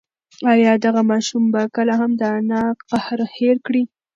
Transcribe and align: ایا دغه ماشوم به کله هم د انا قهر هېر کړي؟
ایا 0.51 0.73
دغه 0.85 1.01
ماشوم 1.11 1.43
به 1.53 1.61
کله 1.75 1.93
هم 1.99 2.11
د 2.19 2.21
انا 2.37 2.63
قهر 2.89 3.19
هېر 3.37 3.55
کړي؟ 3.65 3.83